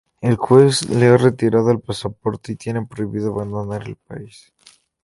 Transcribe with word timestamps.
El 0.19 0.35
juez 0.35 0.89
le 0.89 1.05
ha 1.09 1.15
retirado 1.17 1.69
el 1.69 1.79
pasaporte 1.79 2.53
y 2.53 2.55
tiene 2.55 2.83
prohibido 2.87 3.31
abandonar 3.33 3.83
el 3.83 3.97
país. 3.97 4.51